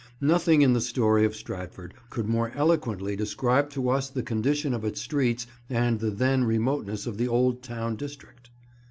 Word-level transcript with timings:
Nothing 0.23 0.63
in 0.63 0.73
the 0.73 0.81
story 0.81 1.25
of 1.25 1.35
Stratford 1.35 1.93
could 2.09 2.27
more 2.27 2.51
eloquently 2.55 3.15
describe 3.15 3.69
to 3.69 3.87
us 3.89 4.09
the 4.09 4.23
condition 4.23 4.73
of 4.73 4.83
its 4.83 4.99
streets 4.99 5.45
and 5.69 5.99
the 5.99 6.09
then 6.09 6.43
remoteness 6.43 7.05
of 7.05 7.19
the 7.19 7.27
Old 7.27 7.61
Town 7.61 7.97
district. 7.97 8.49